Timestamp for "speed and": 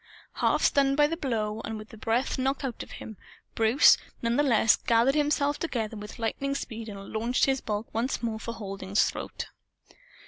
6.55-7.13